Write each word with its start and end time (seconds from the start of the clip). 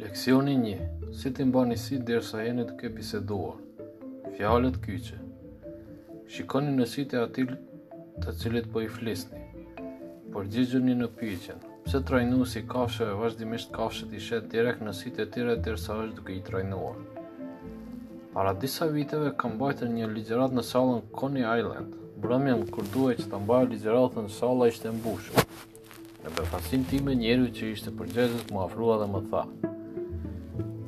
Leksioni 0.00 0.54
një, 0.56 0.76
si 1.12 1.28
të 1.36 1.44
mba 1.50 1.60
një 1.68 1.74
si 1.76 1.96
dërsa 2.08 2.38
jeni 2.40 2.62
duke 2.64 2.88
të 2.94 3.02
ke 4.28 4.36
fjalët 4.36 4.76
kyqe. 4.84 5.16
Shikoni 6.32 6.70
në 6.78 6.84
si 6.88 7.02
të 7.10 7.18
atil 7.20 7.50
të 8.24 8.32
cilit 8.40 8.70
po 8.72 8.80
i 8.80 8.86
flisni, 8.88 9.42
por 10.32 10.46
gjithën 10.48 10.88
në 11.02 11.08
pyqen, 11.20 11.60
Pse 11.84 11.98
trajnu 12.08 12.44
si 12.46 12.62
kafshëve, 12.72 13.12
vazhdimisht 13.18 13.70
kafshët 13.76 14.12
i 14.14 14.20
shet 14.24 14.48
direk 14.52 14.80
në 14.84 14.92
si 14.96 15.12
të 15.16 15.24
tire 15.36 15.54
derisa 15.66 15.94
është 15.96 16.16
duke 16.18 16.34
i 16.36 16.42
trajnuar. 16.48 16.98
Para 18.34 18.52
disa 18.64 18.84
viteve 18.96 19.32
kam 19.42 19.56
bajtë 19.62 19.88
një 19.94 20.08
ligjerat 20.12 20.52
në 20.54 20.64
salën 20.70 21.00
Coney 21.16 21.46
Island, 21.60 21.96
brëmjen 22.22 22.64
kur 22.74 22.86
duhe 22.94 23.16
që 23.20 23.26
të 23.32 23.40
mbaja 23.44 23.68
ligjeratën 23.72 24.28
në 24.28 24.32
sala 24.36 24.70
ishte 24.72 24.92
mbushu. 25.00 25.44
Në 26.24 26.34
befasim 26.38 26.84
ti 26.92 27.02
me 27.02 27.16
njeri 27.24 27.50
që 27.58 27.72
ishte 27.74 27.96
përgjezës 27.98 28.46
më 28.52 28.62
afrua 28.68 29.00
dhe 29.00 29.08
më 29.16 29.24
tha, 29.32 29.42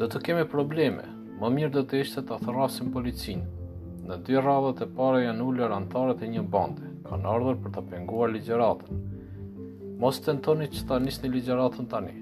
Do 0.00 0.06
të 0.08 0.20
kemi 0.26 0.44
probleme, 0.48 1.02
më 1.42 1.48
mirë 1.54 1.70
do 1.74 1.80
të 1.88 1.98
ishte 2.02 2.22
të 2.24 2.36
thërasim 2.46 2.86
policinë. 2.94 3.66
Në 4.08 4.16
dy 4.24 4.38
radhët 4.40 4.78
e 4.86 4.86
pare 4.96 5.18
janë 5.26 5.42
ullër 5.50 5.74
antarët 5.76 6.22
e 6.24 6.30
një 6.34 6.44
bande, 6.54 6.86
kanë 7.08 7.28
ardhër 7.34 7.58
për 7.66 7.74
të 7.74 7.82
penguar 7.90 8.32
ligjeratën. 8.32 9.02
Mos 10.00 10.22
të 10.24 10.38
ndoni 10.38 10.70
që 10.72 10.86
ta 10.88 10.96
nisni 11.04 11.28
ligjeratën 11.34 11.88
tani. 11.92 12.14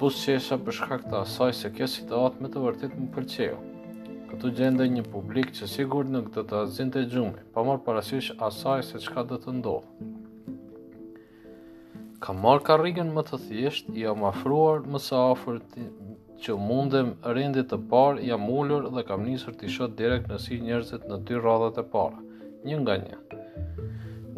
Pusë 0.00 0.22
që 0.22 0.36
esha 0.38 0.58
përshka 0.68 0.98
të 1.04 1.18
asaj 1.18 1.52
se 1.60 1.70
kjo 1.76 1.90
situatë 1.98 2.40
me 2.46 2.50
të 2.54 2.64
vërtit 2.66 2.96
më 3.02 3.10
pëlqeo. 3.18 3.60
Këtu 4.32 4.52
gjende 4.62 4.88
një 4.94 5.04
publik 5.16 5.52
që 5.58 5.68
sigur 5.74 6.08
nuk 6.14 6.30
këtë 6.32 6.46
të 6.48 6.62
azin 6.62 6.94
të 6.96 7.04
gjumi, 7.12 7.44
pa 7.52 7.66
marë 7.68 7.84
parasysh 7.90 8.30
asaj 8.48 8.86
se 8.94 9.02
qka 9.04 9.26
do 9.34 9.38
të 9.44 9.58
ndohë. 9.58 10.08
Ka 12.24 12.32
marë 12.40 12.64
karigen 12.70 13.12
më 13.18 13.26
të 13.28 13.40
thjesht, 13.50 13.92
i 13.98 14.08
ja 14.08 14.16
më 14.16 15.04
së 15.10 15.20
afër 15.34 15.60
që 16.44 16.54
mundem 16.60 17.12
rendit 17.24 17.70
të 17.70 17.78
parë 17.90 18.24
jam 18.28 18.42
ullur 18.58 18.90
dhe 18.94 19.02
kam 19.08 19.22
njësër 19.24 19.54
të 19.62 19.68
shot 19.76 19.94
direkt 20.00 20.26
në 20.32 20.36
si 20.46 20.58
njerëzit 20.60 21.06
në 21.08 21.16
dy 21.28 21.38
radhët 21.40 21.78
e 21.80 21.84
para, 21.94 22.18
një 22.68 22.80
nga 22.82 22.96
një. 23.04 23.18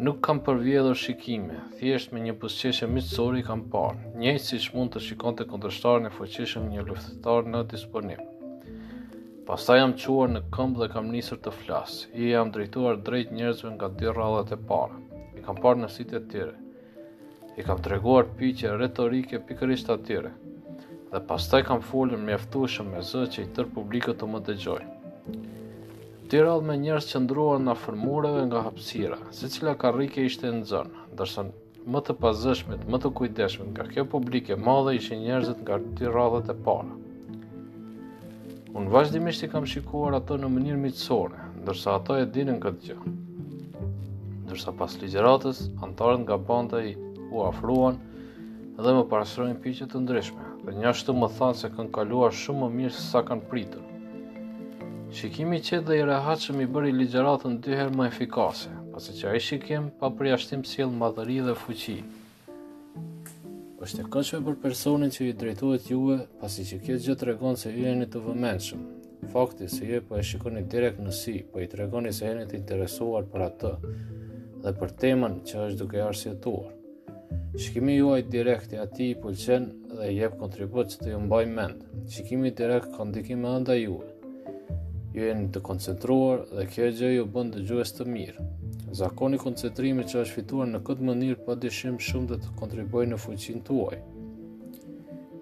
Nuk 0.07 0.21
kam 0.27 0.39
përvjedhur 0.45 0.95
shikime, 1.01 1.57
thjesht 1.79 2.13
me 2.13 2.21
një 2.23 2.37
pusqeshe 2.43 2.87
mitësori 2.93 3.43
kam 3.49 3.65
parë, 3.73 4.13
njëjtë 4.21 4.43
si 4.45 4.59
që 4.65 4.75
mund 4.77 4.93
të 4.93 5.01
shikon 5.09 5.35
të 5.39 5.49
kontrështarën 5.51 6.07
e 6.07 6.13
fuqeshëm 6.15 6.69
një 6.73 6.85
luftetarë 6.91 7.51
në 7.53 7.63
disponim. 7.73 8.23
Pasta 9.47 9.75
jam 9.81 9.97
quar 9.99 10.31
në 10.31 10.45
këmbë 10.55 10.83
dhe 10.85 10.89
kam 10.95 11.11
njësër 11.11 11.41
të 11.43 11.55
flasë, 11.59 12.07
i 12.21 12.31
jam 12.31 12.53
drejtuar 12.55 13.01
drejt 13.09 13.35
njerëzve 13.35 13.73
nga 13.75 13.91
dy 13.99 14.13
radhët 14.19 14.55
e 14.55 14.61
para, 14.69 14.95
i 15.39 15.43
kam 15.43 15.59
parë 15.63 15.83
në 15.83 15.91
sitet 15.97 16.31
tjere, 16.31 16.55
i 17.59 17.67
kam 17.67 17.83
treguar 17.83 18.29
pyqe 18.39 18.75
retorike 18.79 19.43
pikërisht 19.49 19.91
atyre, 19.95 20.35
dhe 21.11 21.19
pas 21.27 21.49
taj 21.49 21.63
kam 21.63 21.81
folën 21.91 22.19
me 22.27 22.35
me 22.91 23.01
zë 23.09 23.21
që 23.33 23.43
i 23.43 23.49
tërë 23.55 23.71
publikët 23.75 24.17
të 24.19 24.25
më 24.31 24.39
dëgjoj. 24.47 24.81
Ti 26.29 26.41
rallë 26.43 26.65
me 26.67 26.75
njerës 26.81 27.05
që 27.11 27.19
ndruan 27.23 27.61
nga 27.63 27.75
fërmureve 27.83 28.41
nga 28.49 28.61
hapsira, 28.67 29.15
se 29.31 29.47
cila 29.49 29.75
ishte 30.25 30.51
në 30.51 30.63
zonë, 30.67 31.05
dërsa 31.17 31.43
më 31.91 31.99
të 32.05 32.13
pazëshmit, 32.21 32.83
më 32.91 32.97
të 32.99 33.11
kujdeshmit, 33.17 33.69
nga 33.71 33.83
kjo 33.91 34.05
publike 34.13 34.55
madhe 34.55 34.95
ishin 34.97 35.21
njerëzit 35.23 35.61
nga 35.63 35.77
ti 35.97 36.05
radhët 36.05 36.49
e 36.53 36.55
para. 36.65 36.91
Unë 38.75 38.91
vazhdimisht 38.95 39.43
i 39.43 39.47
kam 39.49 39.65
shikuar 39.65 40.19
ato 40.19 40.35
në 40.37 40.51
mënirë 40.55 40.81
mitësore, 40.83 41.39
ndërsa 41.63 41.95
ato 42.01 42.17
e 42.19 42.25
dinin 42.25 42.59
këtë 42.65 42.83
gjë. 42.87 42.97
Ndërsa 44.45 44.75
pas 44.79 44.99
ligjeratës, 45.01 45.63
antarën 45.87 46.27
nga 46.27 46.35
banda 46.51 46.83
i 46.91 46.93
u 47.31 47.47
afruan 47.47 47.95
dhe 48.83 48.93
më 48.99 49.07
parasrojnë 49.09 49.59
piqët 49.63 49.95
të 49.95 50.03
ndryshme 50.03 50.46
dhe 50.67 50.73
njashtu 50.75 51.13
më 51.15 51.27
thanë 51.37 51.55
se 51.55 51.67
kanë 51.71 51.93
kaluar 51.95 52.33
shumë 52.35 52.65
më 52.65 52.67
mirë 52.79 52.95
se 52.97 53.03
sa 53.13 53.21
kanë 53.27 53.45
pritur. 53.51 53.83
Shikimi 55.17 55.61
qetë 55.63 55.85
dhe 55.87 55.95
i 56.01 56.07
rehatshëm 56.09 56.59
i 56.59 56.67
bëri 56.67 56.91
ligjëratën 56.95 57.53
dyherë 57.63 57.93
më 57.95 58.07
efikase, 58.11 58.73
pasi 58.91 59.15
që 59.19 59.31
i 59.37 59.41
shikim 59.47 59.85
pa 60.01 60.09
përjashtim 60.17 60.65
s'jelë 60.67 60.97
madhëri 60.99 61.37
dhe 61.47 61.53
fuqi. 61.61 61.97
Është 63.87 64.03
e 64.03 64.07
këshme 64.11 64.41
për 64.49 64.57
personin 64.65 65.11
që 65.15 65.29
i 65.29 65.33
drejtohet 65.39 65.87
juve, 65.93 66.19
pasi 66.41 66.65
që 66.67 66.81
kjo 66.83 66.99
gjë 67.05 67.15
tregon 67.23 67.55
se 67.63 67.71
ju 67.71 67.85
jeni 67.87 68.09
të 68.11 68.25
vëmendshëm. 68.27 68.83
Fakti 69.31 69.69
se 69.71 69.87
ju 69.87 70.01
po 70.07 70.19
e 70.19 70.23
shikoni 70.29 70.65
direkt 70.73 70.99
në 71.01 71.15
si, 71.21 71.37
po 71.51 71.63
i 71.63 71.69
tregoni 71.71 72.11
se 72.13 72.27
jeni 72.27 72.43
të 72.45 72.59
interesuar 72.59 73.23
për 73.31 73.47
atë 73.51 73.71
dhe 74.65 74.75
për 74.81 74.93
temën 75.03 75.39
që 75.47 75.63
është 75.69 75.79
duke 75.79 76.03
arsyetuar. 76.11 76.73
Shikimi 77.57 77.95
juaj 78.01 78.25
direkt 78.33 78.73
i 78.75 78.79
i 79.07 79.13
pëlqen 79.17 79.71
dhe 79.97 80.11
jep 80.15 80.33
kontribut 80.37 80.91
që 80.91 80.97
të 81.01 81.09
ju 81.11 81.19
mbaj 81.25 81.43
mend. 81.57 81.81
Shikimi 82.11 82.51
direkt 82.61 82.91
ka 82.95 83.05
ndikim 83.09 83.45
edhe 83.49 83.59
ndaj 83.63 83.77
juve. 83.83 84.09
Ju 85.15 85.23
jeni 85.25 85.47
të 85.53 85.61
koncentruar 85.69 86.43
dhe 86.53 86.65
kjo 86.73 86.89
gjë 86.99 87.09
ju 87.15 87.23
bën 87.35 87.49
dëgjues 87.55 87.93
të 87.97 88.05
mirë. 88.13 88.45
Zakoni 88.99 89.39
koncentrimi 89.41 90.05
që 90.09 90.19
është 90.23 90.35
fituar 90.37 90.69
në 90.73 90.83
këtë 90.87 91.07
mënyrë 91.09 91.39
pa 91.47 91.55
dishim 91.63 91.97
shumë 92.09 92.29
dhe 92.33 92.37
të 92.43 92.53
kontribuojë 92.59 93.09
në 93.13 93.19
fuqinë 93.23 93.63
tuaj. 93.69 93.97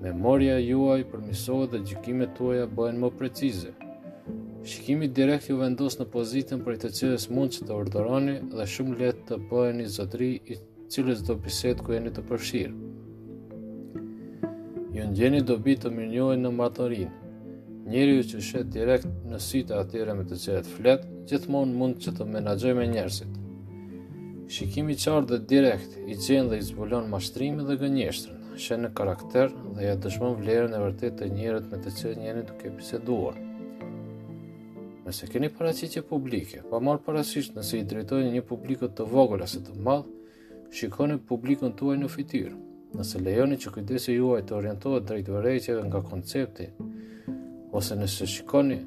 Memoria 0.05 0.55
juaj 0.61 1.01
përmisohet 1.11 1.73
dhe 1.75 1.83
gjykimet 1.89 2.33
tuaja 2.39 2.69
bëhen 2.77 3.03
më 3.03 3.11
precize. 3.19 3.75
Shikimi 4.65 5.11
direkt 5.19 5.49
ju 5.51 5.59
vendos 5.59 5.99
në 5.99 6.07
pozitën 6.15 6.63
për 6.65 6.79
të 6.83 6.93
cilës 6.99 7.27
mund 7.33 7.51
që 7.53 7.67
të 7.67 7.75
ordoroni 7.75 8.39
dhe 8.55 8.69
shumë 8.75 8.97
lehtë 9.03 9.27
të 9.33 9.39
bëheni 9.51 9.85
zotëri 9.99 10.31
i 10.53 10.59
cilës 10.91 11.21
do 11.27 11.35
bisedë 11.43 11.83
ku 11.85 11.99
një 11.99 12.15
të 12.17 12.23
përfshirë 12.31 12.84
ju 14.95 15.01
ndjeni 15.01 15.39
gjeni 15.39 15.47
dobi 15.47 15.73
të 15.75 15.89
mirënjohen 15.91 16.39
në 16.39 16.49
martorin. 16.55 17.09
Njeri 17.91 18.13
ju 18.15 18.21
që 18.29 18.37
shetë 18.49 18.71
direkt 18.73 19.07
në 19.27 19.37
sytë 19.43 19.75
atyre 19.81 20.13
me 20.15 20.23
të 20.25 20.37
qëhet 20.43 20.67
flet, 20.75 21.01
gjithmon 21.27 21.73
mund 21.75 21.97
që 22.03 22.13
të 22.15 22.27
menagjoj 22.31 22.73
me 22.77 22.85
njerësit. 22.93 23.33
Shikimi 24.55 24.93
qarë 24.95 25.25
dhe 25.31 25.39
direkt 25.51 25.97
i 26.07 26.15
qenë 26.15 26.47
dhe 26.53 26.59
i 26.61 26.65
zbulon 26.69 27.09
mashtrimi 27.11 27.65
dhe 27.67 27.75
gënjeshtrën, 27.81 28.39
shenë 28.63 28.85
në 28.87 28.91
karakter 28.99 29.51
dhe 29.75 29.83
ja 29.89 29.97
dëshmon 29.99 30.37
vlerën 30.39 30.77
e 30.77 30.79
vërtet 30.85 31.17
të 31.19 31.27
njerët 31.39 31.67
me 31.73 31.79
të 31.83 31.93
qëhet 31.97 32.21
njeri 32.23 32.43
të 32.47 32.55
kepi 32.61 32.99
duar. 33.09 33.35
Nëse 35.05 35.27
keni 35.31 35.49
paracitje 35.57 36.05
publike, 36.13 36.61
pa 36.69 36.79
marë 36.79 37.03
parasisht 37.05 37.59
nëse 37.59 37.81
i 37.81 37.83
drejtojnë 37.91 38.31
një 38.37 38.43
publikët 38.51 38.95
të 38.97 39.09
vogëla 39.11 39.47
se 39.51 39.59
të 39.67 39.75
madhë, 39.75 40.13
shikoni 40.77 41.19
publikën 41.29 41.75
tuaj 41.79 41.97
në 41.99 42.09
fityrë, 42.15 42.55
Nëse 42.95 43.19
lejoni 43.19 43.57
që 43.59 43.71
kujdesi 43.75 44.13
juaj 44.15 44.39
të 44.47 44.55
orientohet 44.57 45.03
drejt 45.09 45.27
vërejtjeve 45.33 45.81
nga 45.87 45.99
koncepti, 46.09 46.67
ose 47.75 47.97
nëse 47.99 48.23
shikoni 48.33 48.77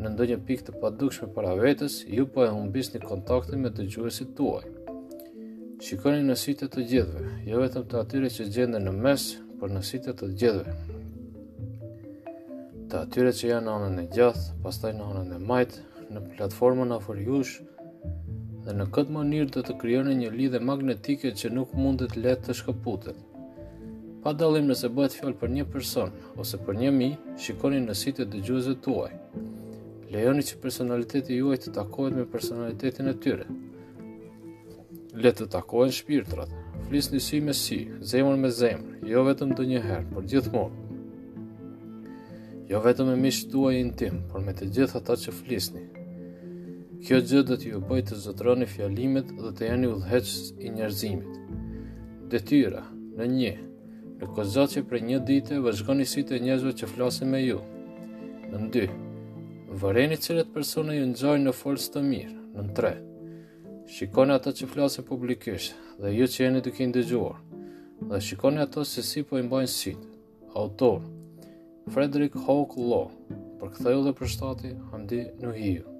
në 0.00 0.12
ndonjë 0.14 0.38
pikë 0.48 0.66
të 0.70 0.74
padukshme 0.80 1.28
para 1.34 1.50
vetes, 1.58 1.98
ju 2.18 2.24
po 2.34 2.46
e 2.46 2.54
humbisni 2.54 3.02
kontaktin 3.04 3.60
me 3.66 3.72
dëgjuesit 3.76 4.32
tuaj. 4.38 4.64
Shikoni 5.84 6.24
në 6.28 6.38
sytë 6.44 6.70
të 6.72 6.86
gjithëve, 6.92 7.26
jo 7.50 7.60
vetëm 7.66 7.84
të 7.90 8.00
atyre 8.02 8.32
që 8.36 8.48
gjenden 8.56 8.88
në 8.88 8.94
mes, 9.06 9.26
por 9.60 9.74
në 9.74 9.84
sytë 9.92 10.16
të 10.22 10.30
gjithëve. 10.42 10.76
Të 12.88 13.04
atyre 13.04 13.34
që 13.40 13.50
janë 13.52 13.66
në 13.68 13.76
anën 13.78 14.02
e 14.04 14.08
gjathë, 14.18 14.46
pastaj 14.64 14.94
në 14.96 15.10
anën 15.12 15.36
e 15.36 15.42
majtë, 15.52 15.84
në 16.16 16.24
platformën 16.34 16.96
afër 16.96 17.20
jush, 17.28 17.58
dhe 18.64 18.80
në 18.80 18.88
këtë 18.96 19.18
mënyrë 19.18 19.52
do 19.58 19.64
të 19.68 19.78
krijoni 19.84 20.16
një 20.24 20.32
lidhje 20.40 20.64
magnetike 20.72 21.34
që 21.42 21.52
nuk 21.58 21.76
mundet 21.82 22.16
lehtë 22.16 22.48
të 22.48 22.56
shkëputet. 22.62 23.26
Pa 24.20 24.32
dalim 24.36 24.66
nëse 24.68 24.88
bëhet 24.92 25.14
fjallë 25.16 25.38
për 25.40 25.52
një 25.54 25.64
person 25.72 26.10
ose 26.40 26.58
për 26.64 26.76
një 26.82 26.90
mi, 26.92 27.06
shikoni 27.40 27.78
në 27.80 27.94
sitë 27.96 28.26
të 28.26 28.32
dëgjuzet 28.34 28.80
tuaj. 28.84 29.14
Lejoni 30.12 30.42
që 30.44 30.58
personaliteti 30.60 31.38
juaj 31.38 31.56
të 31.62 31.72
takohet 31.78 32.16
me 32.18 32.26
personalitetin 32.28 33.08
e 33.08 33.14
tyre. 33.24 33.46
Le 35.24 35.32
të 35.36 35.46
takohen 35.54 35.94
shpirtrat. 36.00 36.52
Flis 36.90 37.08
një 37.14 37.20
sy 37.28 37.40
me 37.46 37.54
sy, 37.56 37.78
zemër 38.12 38.36
me 38.42 38.50
zemër, 38.60 38.98
jo 39.08 39.22
vetëm 39.28 39.54
të 39.56 39.66
një 39.70 39.80
herë, 39.88 40.06
por 40.14 40.26
gjithmonë. 40.32 40.86
Jo 42.72 42.82
vetëm 42.86 43.08
me 43.12 43.16
mishë 43.24 43.48
tuaj 43.54 43.72
intim, 43.78 44.20
por 44.32 44.44
me 44.44 44.52
të 44.56 44.68
gjithë 44.74 45.00
ata 45.00 45.16
që 45.24 45.34
flisni. 45.38 45.86
Kjo 47.06 47.22
gjë 47.30 47.46
dhe 47.48 47.56
t'ju 47.62 47.80
bëjt 47.88 48.10
të 48.12 48.20
zotroni 48.26 48.68
fjalimet 48.68 49.32
dhe 49.40 49.54
të 49.56 49.70
jeni 49.72 49.94
udheqës 49.94 50.36
i 50.60 50.74
njerëzimit. 50.76 51.40
Detyra, 52.34 52.82
në 53.18 53.26
një, 53.38 53.54
në 54.20 54.28
kozo 54.36 54.66
që 54.68 54.82
për 54.88 55.00
një 55.08 55.18
dite 55.28 55.56
vëzhgoni 55.64 56.04
sytë 56.08 56.36
e 56.36 56.40
njëzve 56.44 56.72
që 56.80 56.88
flasin 56.92 57.30
me 57.32 57.38
ju. 57.40 57.60
Në 58.52 58.58
ndy, 58.66 58.82
vëreni 59.80 60.18
cilët 60.24 60.50
persona 60.52 60.96
ju 60.96 61.06
nëzojnë 61.08 61.46
në 61.48 61.54
forës 61.56 61.86
të 61.94 62.02
mirë. 62.04 62.34
Në 62.56 62.64
në 62.66 62.74
tre, 62.76 62.90
shikoni 63.94 64.34
ato 64.36 64.52
që 64.58 64.68
flasin 64.74 65.06
publikisht 65.08 65.78
dhe 66.00 66.12
ju 66.18 66.26
që 66.32 66.42
jeni 66.44 66.60
duke 66.66 66.88
ndëgjuar, 66.90 67.38
dhe 68.10 68.20
shikoni 68.26 68.60
ato 68.66 68.84
se 68.90 69.04
si 69.10 69.22
po 69.24 69.40
imbojnë 69.40 69.72
sitë. 69.78 70.04
Autor, 70.60 71.00
Frederick 71.94 72.36
Hawke 72.44 72.82
Law, 72.92 73.08
për 73.62 73.72
këthe 73.76 73.96
dhe 74.08 74.14
për 74.20 74.34
shtati, 74.34 74.74
në 75.06 75.22
Nuhiju. 75.46 75.99